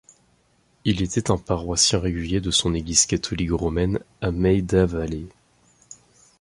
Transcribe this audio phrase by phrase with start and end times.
[0.83, 5.27] Il était un paroissien régulier de son église catholique romaine à Maida Vale.